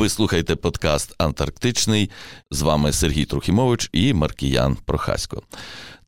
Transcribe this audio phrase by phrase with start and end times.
[0.00, 2.10] Ви слухаєте подкаст Антарктичний.
[2.50, 5.42] З вами Сергій Трухімович і Маркіян Прохасько.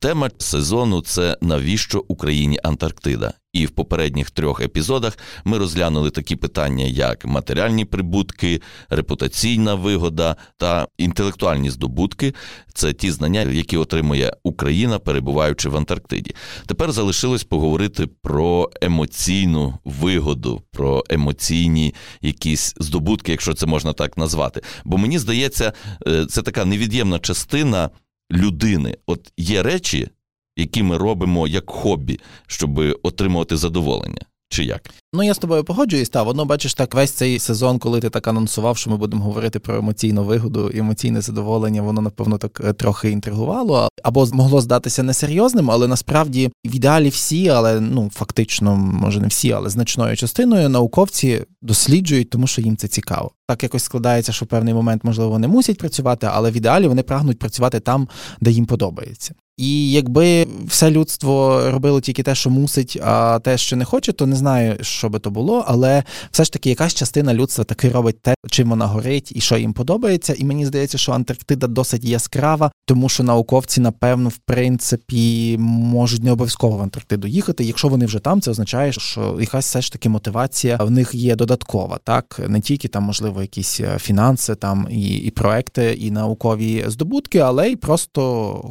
[0.03, 3.33] Тема сезону це навіщо Україні Антарктида.
[3.53, 10.87] І в попередніх трьох епізодах ми розглянули такі питання, як матеріальні прибутки, репутаційна вигода та
[10.97, 12.33] інтелектуальні здобутки
[12.73, 16.35] це ті знання, які отримує Україна, перебуваючи в Антарктиді.
[16.65, 24.61] Тепер залишилось поговорити про емоційну вигоду, про емоційні якісь здобутки, якщо це можна так назвати.
[24.85, 25.73] Бо мені здається,
[26.07, 27.89] е, це така невід'ємна частина
[28.33, 28.97] людини.
[29.05, 30.09] От є речі,
[30.57, 34.21] які ми робимо як хобі, щоб отримувати задоволення.
[34.49, 34.93] Чи як?
[35.15, 38.27] Ну я з тобою погоджуюсь, та воно бачиш так весь цей сезон, коли ти так
[38.27, 42.73] анонсував, що ми будемо говорити про емоційну вигоду і емоційне задоволення, воно напевно так е,
[42.73, 49.19] трохи інтригувало, або могло здатися несерйозним, але насправді в ідеалі всі, але ну фактично, може
[49.19, 53.31] не всі, але значною частиною науковці досліджують, тому що їм це цікаво.
[53.47, 57.03] Так якось складається, що в певний момент можливо вони мусять працювати, але в ідеалі вони
[57.03, 58.07] прагнуть працювати там,
[58.41, 59.33] де їм подобається.
[59.57, 64.25] І якби все людство робило тільки те, що мусить, а те, що не хоче, то
[64.25, 65.63] не знаю, що би то було.
[65.67, 69.57] Але все ж таки якась частина людства таки робить те, чим вона горить і що
[69.57, 70.33] їм подобається.
[70.37, 76.31] І мені здається, що Антарктида досить яскрава, тому що науковці, напевно, в принципі, можуть не
[76.31, 77.63] обов'язково в Антарктиду їхати.
[77.63, 81.35] Якщо вони вже там, це означає, що якась все ж таки мотивація в них є
[81.35, 86.85] додаткова, так не тільки там, можливо, якісь е, фінанси, там і, і проекти, і наукові
[86.87, 88.21] здобутки, але й просто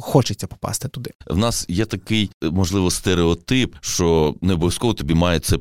[0.01, 1.11] хочеться попасти туди.
[1.27, 5.57] В нас є такий, можливо, стереотип, що не обов'язково тобі має це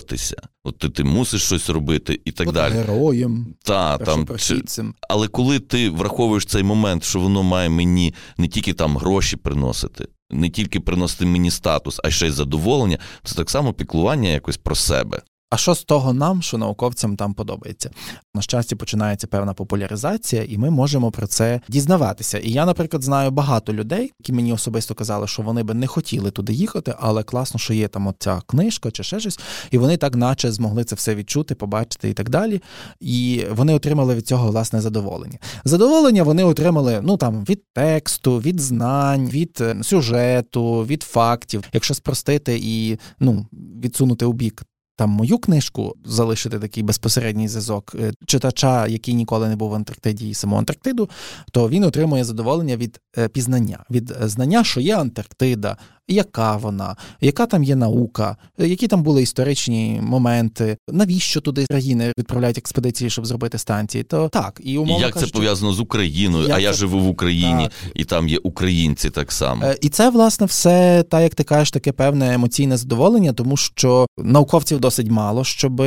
[0.00, 0.36] подобатися.
[0.64, 2.72] От ти, ти мусиш щось робити і так От далі.
[2.72, 3.54] Героєм.
[3.62, 4.62] Та, там, чи...
[5.08, 10.08] Але коли ти враховуєш цей момент, що воно має мені не тільки там гроші приносити,
[10.30, 14.74] не тільки приносити мені статус, а ще й задоволення, це так само піклування якось про
[14.74, 15.22] себе.
[15.50, 17.90] А що з того нам, що науковцям там подобається?
[18.34, 22.38] На щастя, починається певна популяризація, і ми можемо про це дізнаватися.
[22.38, 26.30] І я, наприклад, знаю багато людей, які мені особисто казали, що вони би не хотіли
[26.30, 30.16] туди їхати, але класно, що є там оця книжка чи ще щось, і вони так,
[30.16, 32.62] наче, змогли це все відчути, побачити і так далі.
[33.00, 35.38] І вони отримали від цього власне задоволення.
[35.64, 41.64] Задоволення вони отримали ну там від тексту, від знань, від е, сюжету, від фактів.
[41.72, 43.46] Якщо спростити і ну
[43.82, 44.64] відсунути у бік
[44.98, 50.30] там мою книжку залишити такий безпосередній зв'язок е, читача, який ніколи не був в Антарктиді
[50.30, 51.10] і самого Антарктиду,
[51.52, 55.76] то він отримує задоволення від е, пізнання, від е, знання, що є Антарктида,
[56.08, 62.58] яка вона, яка там є наука, які там були історичні моменти, навіщо туди країни відправляють
[62.58, 64.04] експедиції, щоб зробити станції?
[64.04, 66.48] То так і умовно І як кажучи, це пов'язано з Україною?
[66.52, 67.92] А я живу в Україні, так.
[67.94, 69.64] і там є українці так само.
[69.80, 74.80] І це власне все, так як ти кажеш, таке певне емоційне задоволення, тому що науковців
[74.88, 75.82] досить мало, щоб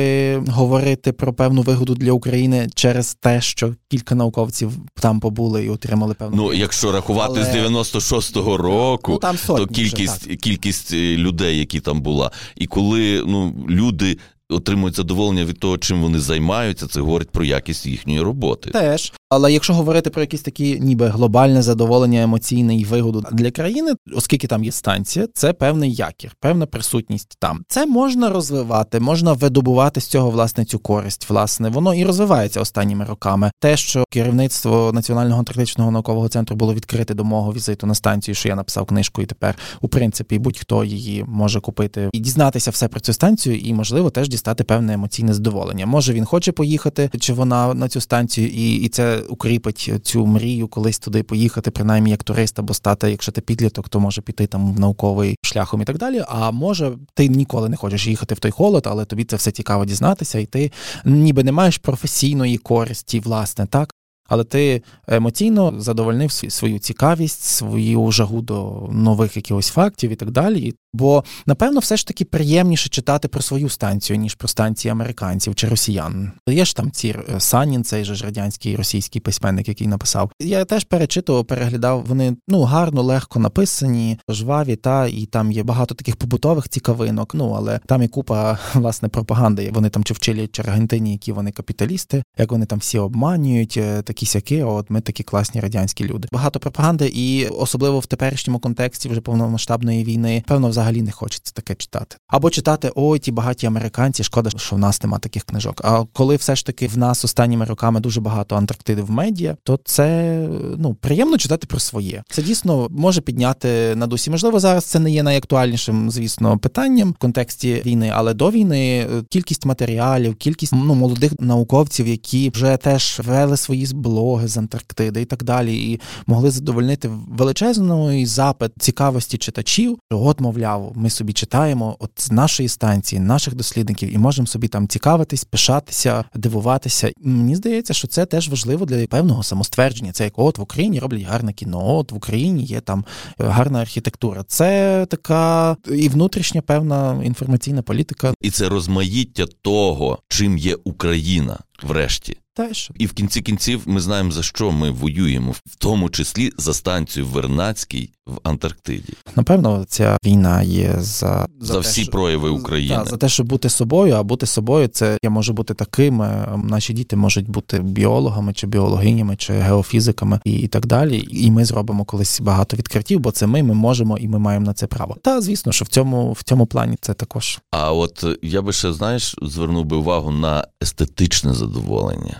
[0.48, 6.14] говорити про певну вигоду для України через те, що кілька науковців там побули і отримали
[6.14, 6.36] певну.
[6.36, 7.44] Ну, якщо рахувати Але...
[7.44, 12.30] з 96-го року, ну, там сотні то кількість кількість кількість е, людей, які там була,
[12.56, 14.18] і коли ну люди.
[14.52, 18.70] Отримують задоволення від того, чим вони займаються, це говорить про якість їхньої роботи.
[18.70, 23.92] Теж але якщо говорити про якісь такі, ніби глобальне задоволення емоційне і вигоду для країни,
[24.16, 27.64] оскільки там є станція, це певний якір, певна присутність там.
[27.68, 31.30] Це можна розвивати, можна видобувати з цього власне цю користь.
[31.30, 33.50] Власне, воно і розвивається останніми роками.
[33.60, 38.48] Те, що керівництво Національного антарктичного наукового центру було відкрите до мого візиту на станцію, що
[38.48, 43.00] я написав книжку, і тепер, у принципі, будь-хто її може купити і дізнатися все про
[43.00, 45.86] цю станцію, і можливо теж дістати певне емоційне задоволення.
[45.86, 50.68] Може він хоче поїхати, чи вона на цю станцію, і, і це укріпить цю мрію
[50.68, 54.74] колись туди поїхати, принаймні як турист, або стати, якщо ти підліток, то може піти там
[54.74, 56.24] в науковий шляхом і так далі.
[56.28, 59.84] А може, ти ніколи не хочеш їхати в той холод, але тобі це все цікаво
[59.84, 60.72] дізнатися, і ти
[61.04, 63.94] ніби не маєш професійної користі, власне, так.
[64.28, 70.74] Але ти емоційно задовольнив свою цікавість, свою жагу до нових якихось фактів і так далі.
[70.94, 75.68] Бо, напевно, все ж таки приємніше читати про свою станцію, ніж про станції американців чи
[75.68, 76.32] росіян.
[76.48, 80.30] Є ж там ці е, Санін, цей же ж радянський російський письменник, який написав.
[80.40, 82.04] Я теж перечитував, переглядав.
[82.06, 87.34] Вони ну гарно, легко написані, жваві, та і там є багато таких побутових цікавинок.
[87.34, 89.70] Ну але там є купа власне пропаганди.
[89.74, 94.26] Вони там чи вчилять Аргентині, які вони капіталісти, як вони там всі обманюють, е, такі
[94.26, 94.64] сяки.
[94.64, 96.28] От ми такі класні радянські люди.
[96.32, 101.74] Багато пропаганди, і особливо в теперішньому контексті вже повномасштабної війни, певно, взагалі не хочеться таке
[101.74, 102.16] читати.
[102.28, 105.80] Або читати ой, ті багаті американці, шкода, що в нас нема таких книжок.
[105.84, 109.80] А коли все ж таки в нас останніми роками дуже багато Антарктиди в медіа, то
[109.84, 110.38] це
[110.78, 112.22] ну приємно читати про своє.
[112.30, 114.30] Це дійсно може підняти на дусі.
[114.30, 119.22] Можливо, зараз це не є найактуальнішим, звісно, питанням в контексті війни, але до війни е,
[119.30, 125.24] кількість матеріалів, кількість ну молодих науковців, які вже теж вели свої блоги з Антарктиди і
[125.24, 129.98] так далі, і могли задовольнити величезний запит цікавості читачів.
[130.10, 134.88] От, мовляв, ми собі читаємо от з нашої станції, наших дослідників, і можемо собі там
[134.88, 137.10] цікавитись, пишатися, дивуватися.
[137.20, 140.12] Мені здається, що це теж важливо для певного самоствердження.
[140.12, 143.04] Це як от в Україні роблять гарне кіно, от в Україні є там
[143.40, 144.44] е, гарна архітектура.
[144.48, 148.34] Це така і внутрішня певна інформаційна політика.
[148.40, 152.36] І це розмаїття того, чим є Україна, врешті.
[152.54, 156.74] Теж і в кінці кінців ми знаємо за що ми воюємо, в тому числі за
[156.74, 159.12] станцію Вернацький в Антарктиді.
[159.36, 163.46] Напевно, ця війна є за за, за всі що, прояви України та, за те, щоб
[163.46, 166.48] бути собою, а бути собою, це я можу бути такими.
[166.64, 171.28] Наші діти можуть бути біологами, чи біологинями, чи геофізиками, і, і так далі.
[171.30, 174.74] І ми зробимо колись багато відкриттів, бо це ми, ми можемо і ми маємо на
[174.74, 175.16] це право.
[175.22, 177.58] Та звісно, що в цьому в цьому плані це також.
[177.70, 181.71] А от я би ще знаєш, звернув би увагу на естетичне задоволення.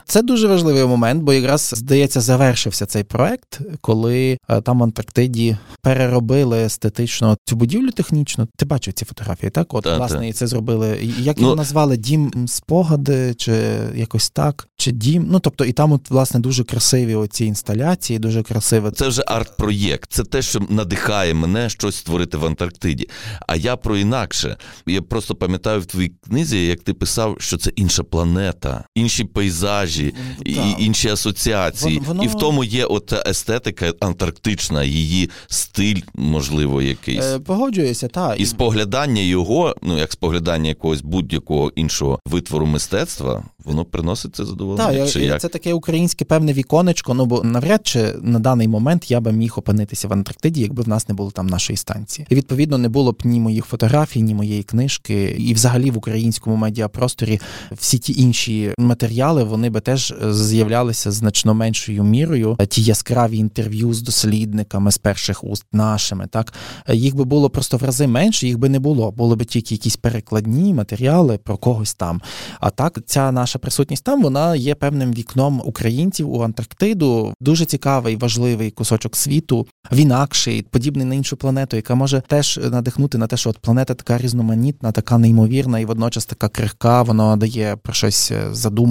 [0.07, 5.57] Це дуже важливий момент, бо якраз здається завершився цей проект, коли е, там в Антарктиді
[5.83, 8.49] переробили естетично цю будівлю технічно.
[8.57, 9.75] Ти бачив ці фотографії, так?
[9.75, 10.25] От, та, власне, та.
[10.25, 10.99] і це зробили.
[11.19, 11.97] Як ну, його назвали?
[11.97, 13.53] Дім спогади, чи
[13.95, 15.27] якось так, чи дім.
[15.31, 18.91] Ну тобто, і там, от, власне, дуже красиві оці інсталяції, дуже красиве.
[18.91, 20.13] Це вже арт-проєкт.
[20.13, 23.09] Це те, що надихає мене щось створити в Антарктиді.
[23.49, 24.57] А я про інакше.
[24.87, 30.15] Я просто пам'ятаю в твоїй книзі, як ти писав, що це інша планета, інші пейзажі,
[30.45, 32.03] і інші асоціації.
[32.07, 32.25] Воно...
[32.25, 37.25] І в тому є от естетика антарктична, її стиль, можливо, якийсь.
[37.25, 38.41] Е, погоджуюся, так.
[38.41, 45.07] І споглядання його, ну як споглядання якогось будь-якого іншого витвору мистецтва, воно приносить це задоволення.
[45.07, 45.41] Так, як?
[45.41, 47.15] це таке українське певне віконечко.
[47.15, 50.89] Ну бо навряд чи на даний момент я би міг опинитися в Антарктиді, якби в
[50.89, 52.27] нас не було там нашої станції.
[52.31, 56.57] І відповідно не було б ні моїх фотографій, ні моєї книжки, і взагалі в українському
[56.57, 57.41] медіапросторі
[57.73, 59.02] всі ті інші матеріали
[59.45, 62.57] вони би теж з'являлися значно меншою мірою.
[62.69, 66.53] Ті яскраві інтерв'ю з дослідниками з перших уст нашими, так
[66.89, 69.11] їх би було просто в рази менше, їх би не було.
[69.11, 72.21] Було б тільки якісь перекладні матеріали про когось там.
[72.61, 77.35] А так, ця наша присутність там вона є певним вікном українців у Антарктиду.
[77.41, 79.67] Дуже цікавий, важливий кусочок світу.
[79.93, 83.95] Він інакший, подібний на іншу планету, яка може теж надихнути на те, що от планета
[83.95, 87.03] така різноманітна, така неймовірна і водночас така крихка.
[87.03, 88.33] Воно дає про щось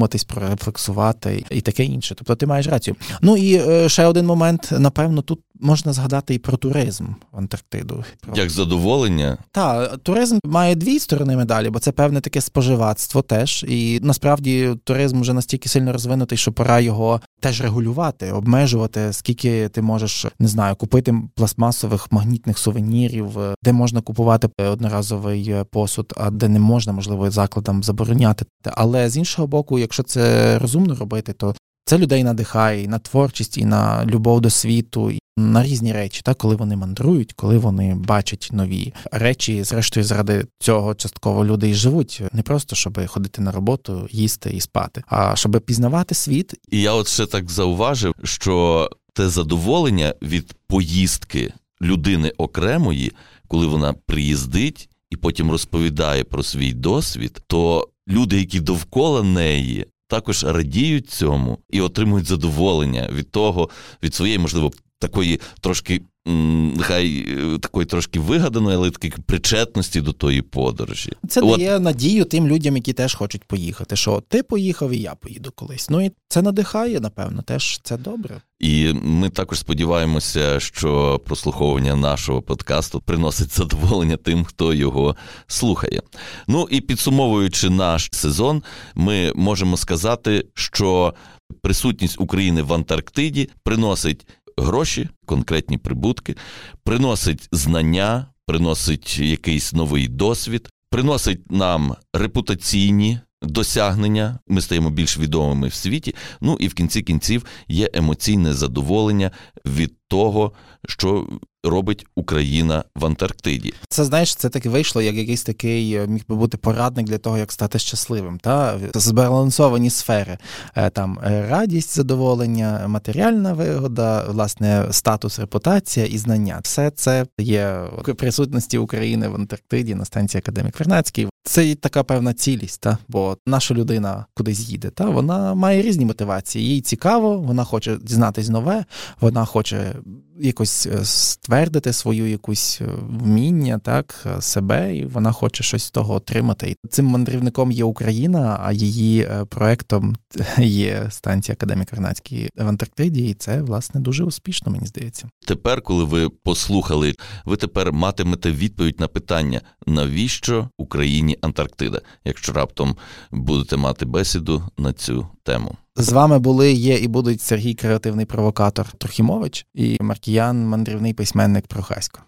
[0.02, 2.16] задуматись, прорефлексувати і таке інше.
[2.16, 2.96] Тобто ти маєш рацію.
[3.22, 8.04] Ну і е, ще один момент, напевно, тут можна згадати і про туризм в Антарктиду.
[8.36, 9.38] Як задоволення?
[9.52, 13.66] Так, туризм має дві сторони медалі, бо це певне таке споживацтво теж.
[13.68, 19.82] І насправді туризм вже настільки сильно розвинутий, що пора його теж регулювати, обмежувати, скільки ти
[19.82, 26.60] можеш не знаю, купити пластмасових магнітних сувенірів, де можна купувати одноразовий посуд, а де не
[26.60, 28.46] можна, можливо, закладам забороняти.
[28.66, 31.56] Але з іншого боку, якщо це розумно робити, то
[31.86, 36.22] це людей надихає і на творчість, і на любов до світу, і на різні речі,
[36.24, 39.64] так, коли вони мандрують, коли вони бачать нові речі.
[39.64, 44.62] Зрештою, заради цього частково люди і живуть не просто щоб ходити на роботу, їсти і
[44.62, 46.54] спати, а щоб пізнавати світ.
[46.72, 53.12] І я от ще так зауважив, що те задоволення від поїздки людини окремої,
[53.48, 60.44] коли вона приїздить і потім розповідає про свій досвід, то люди, які довкола неї, також
[60.44, 63.70] радіють цьому і отримують задоволення від того,
[64.04, 64.72] від своєї, можливо,
[65.02, 71.12] такої трошки нехай е, такої трошки вигаданої, але такої причетності до тої подорожі.
[71.28, 71.58] Це От.
[71.58, 73.96] дає надію тим людям, які теж хочуть поїхати.
[73.96, 75.90] Що ти поїхав, і я поїду колись.
[75.90, 78.42] Ну і це надихає, напевно, теж це добре.
[78.60, 85.16] І ми також сподіваємося, що прослуховування нашого подкасту приносить задоволення тим, хто його
[85.48, 86.02] слухає.
[86.48, 88.64] Ну і підсумовуючи наш сезон,
[88.96, 91.14] ми можемо сказати, що
[91.62, 94.28] присутність України в Антарктиді приносить
[94.58, 96.36] гроші, конкретні прибутки,
[96.84, 105.74] приносить знання, приносить якийсь новий досвід, приносить нам репутаційні досягнення, ми стаємо більш відомими в
[105.74, 106.16] світі.
[106.42, 109.32] Ну і в кінці кінців є емоційне задоволення
[109.66, 110.54] від того,
[110.88, 111.28] що
[111.64, 113.74] робить Україна в Антарктиді.
[113.90, 117.38] Це знаєш, це таки вийшло як якийсь такий е, міг би бути порадник для того,
[117.38, 118.40] як стати щасливим.
[118.40, 120.38] Та збалансовані сфери
[120.76, 126.60] е, там е, радість, задоволення, матеріальна вигода, власне, статус, репутація і знання.
[126.64, 127.84] Все це є
[128.18, 131.28] присутності України в Антарктиді на станції Академік Вернацький.
[131.44, 136.66] Це така певна цілість, та бо наша людина кудись їде, та вона має різні мотивації.
[136.66, 138.86] Їй цікаво, вона хоче дізнатись нове,
[139.22, 139.96] вона хоче
[140.42, 146.70] якось ствердити свою якусь вміння, так себе, і вона хоче щось з того отримати.
[146.70, 150.16] І цим мандрівником є Україна, а її проектом
[150.58, 155.30] є станція Академік Вернацький в Антарктиді, і це власне дуже успішно, мені здається.
[155.48, 162.96] Тепер, коли ви послухали, ви тепер матимете відповідь на питання, навіщо Україні Антарктида, якщо раптом
[163.32, 165.76] будете мати бесіду на цю тему.
[165.96, 172.20] З вами були, є і будуть Сергій креативний провокатор Трохімович і Маркіян, мандрівний письменник Прохасько.